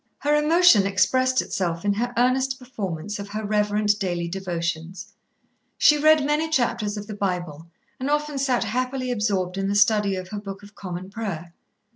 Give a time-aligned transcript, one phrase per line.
[0.21, 5.13] Her emotion expressed itself in her earnest performance of her reverent daily devotions.
[5.77, 7.67] She read many chapters of the Bible,
[7.99, 11.53] and often sat happily absorbed in the study of her Book of Common Prayer.